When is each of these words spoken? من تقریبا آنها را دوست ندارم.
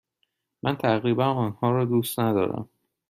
من 0.63 0.77
تقریبا 0.77 1.25
آنها 1.25 1.71
را 1.71 1.85
دوست 1.85 2.19
ندارم. 2.19 2.69